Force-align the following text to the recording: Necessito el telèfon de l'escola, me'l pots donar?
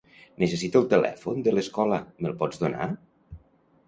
Necessito 0.43 0.79
el 0.83 0.87
telèfon 0.93 1.43
de 1.47 1.53
l'escola, 1.55 1.99
me'l 2.23 2.33
pots 2.39 2.63
donar? 2.63 2.89